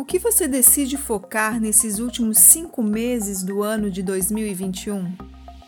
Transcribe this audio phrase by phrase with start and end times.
[0.00, 5.12] O que você decide focar nesses últimos cinco meses do ano de 2021?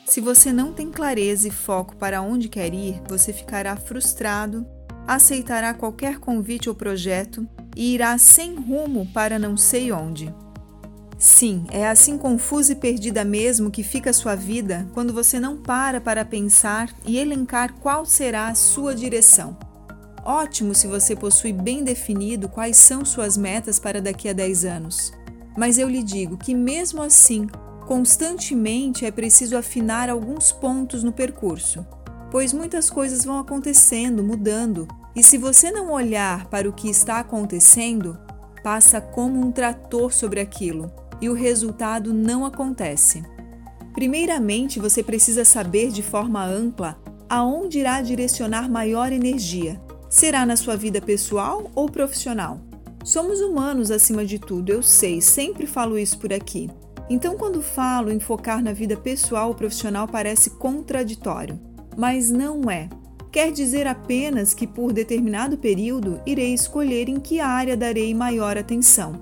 [0.06, 4.66] Se você não tem clareza e foco para onde quer ir, você ficará frustrado,
[5.06, 7.46] aceitará qualquer convite ou projeto
[7.76, 10.35] e irá sem rumo para não sei onde.
[11.19, 15.58] Sim, é assim confusa e perdida mesmo que fica a sua vida quando você não
[15.58, 19.59] para para pensar e elencar qual será a sua direção.
[20.24, 25.12] Ótimo se você possui bem definido quais são suas metas para daqui a 10 anos.
[25.56, 27.46] Mas eu lhe digo que, mesmo assim,
[27.86, 31.84] constantemente é preciso afinar alguns pontos no percurso,
[32.30, 37.18] pois muitas coisas vão acontecendo, mudando, e se você não olhar para o que está
[37.18, 38.18] acontecendo,
[38.62, 43.22] passa como um trator sobre aquilo e o resultado não acontece.
[43.92, 46.96] Primeiramente, você precisa saber de forma ampla
[47.28, 49.80] aonde irá direcionar maior energia.
[50.12, 52.60] Será na sua vida pessoal ou profissional?
[53.02, 56.69] Somos humanos acima de tudo, eu sei, sempre falo isso por aqui.
[57.08, 61.58] Então, quando falo em focar na vida pessoal ou profissional, parece contraditório,
[61.96, 62.91] mas não é.
[63.32, 69.14] Quer dizer apenas que por determinado período irei escolher em que área darei maior atenção.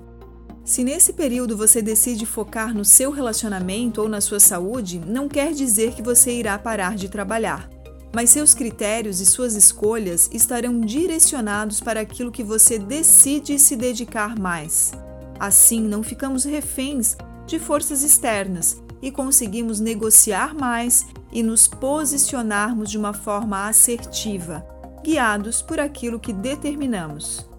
[0.65, 5.53] Se nesse período você decide focar no seu relacionamento ou na sua saúde, não quer
[5.53, 7.69] dizer que você irá parar de trabalhar,
[8.13, 14.37] mas seus critérios e suas escolhas estarão direcionados para aquilo que você decide se dedicar
[14.37, 14.91] mais.
[15.39, 17.15] Assim, não ficamos reféns
[17.47, 24.65] de forças externas e conseguimos negociar mais e nos posicionarmos de uma forma assertiva,
[25.03, 27.49] guiados por aquilo que determinamos.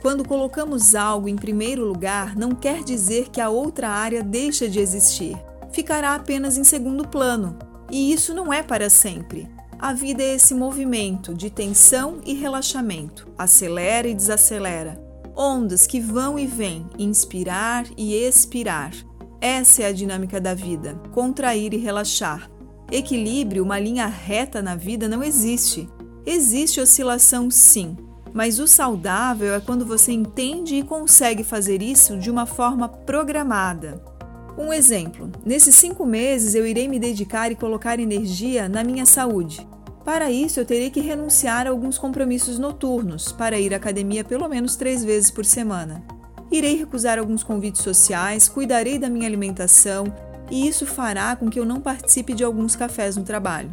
[0.00, 4.78] Quando colocamos algo em primeiro lugar, não quer dizer que a outra área deixa de
[4.78, 5.34] existir.
[5.72, 7.58] Ficará apenas em segundo plano.
[7.90, 9.48] E isso não é para sempre.
[9.84, 14.98] A vida é esse movimento de tensão e relaxamento, acelera e desacelera.
[15.36, 18.92] Ondas que vão e vêm, inspirar e expirar.
[19.42, 22.50] Essa é a dinâmica da vida: contrair e relaxar.
[22.90, 25.86] Equilíbrio, uma linha reta na vida não existe.
[26.24, 27.94] Existe oscilação, sim,
[28.32, 34.02] mas o saudável é quando você entende e consegue fazer isso de uma forma programada.
[34.56, 39.73] Um exemplo: nesses cinco meses eu irei me dedicar e colocar energia na minha saúde.
[40.04, 44.48] Para isso, eu terei que renunciar a alguns compromissos noturnos para ir à academia pelo
[44.48, 46.04] menos três vezes por semana.
[46.50, 50.04] Irei recusar alguns convites sociais, cuidarei da minha alimentação
[50.50, 53.70] e isso fará com que eu não participe de alguns cafés no trabalho.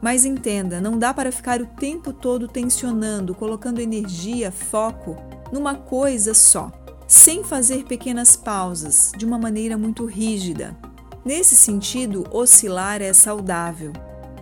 [0.00, 5.16] Mas entenda, não dá para ficar o tempo todo tensionando, colocando energia, foco
[5.52, 6.72] numa coisa só,
[7.08, 10.76] sem fazer pequenas pausas, de uma maneira muito rígida.
[11.24, 13.92] Nesse sentido, oscilar é saudável.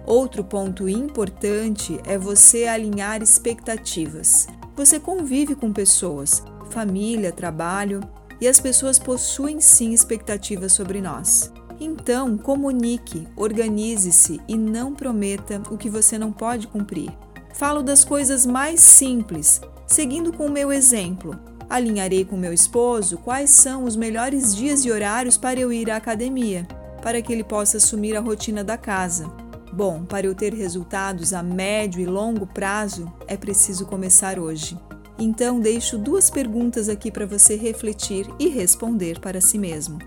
[0.06, 4.48] Outro ponto importante é você alinhar expectativas.
[4.76, 8.00] Você convive com pessoas, família, trabalho,
[8.40, 11.52] e as pessoas possuem sim expectativas sobre nós.
[11.78, 17.10] Então, comunique, organize-se e não prometa o que você não pode cumprir.
[17.54, 21.38] Falo das coisas mais simples, seguindo com o meu exemplo.
[21.68, 25.96] Alinharei com meu esposo quais são os melhores dias e horários para eu ir à
[25.96, 26.66] academia,
[27.02, 29.30] para que ele possa assumir a rotina da casa.
[29.72, 34.78] Bom, para eu ter resultados a médio e longo prazo, é preciso começar hoje.
[35.18, 39.98] Então, deixo duas perguntas aqui para você refletir e responder para si mesmo.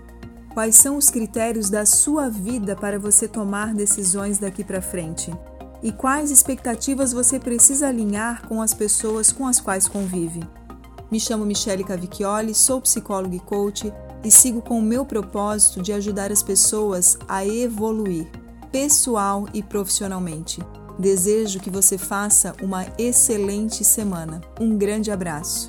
[0.52, 5.32] Quais são os critérios da sua vida para você tomar decisões daqui para frente?
[5.82, 10.40] E quais expectativas você precisa alinhar com as pessoas com as quais convive?
[11.10, 13.92] Me chamo Michele Cavicchioli, sou psicóloga e coach
[14.24, 18.26] e sigo com o meu propósito de ajudar as pessoas a evoluir,
[18.74, 20.60] pessoal e profissionalmente.
[20.98, 24.40] Desejo que você faça uma excelente semana.
[24.60, 25.68] Um grande abraço.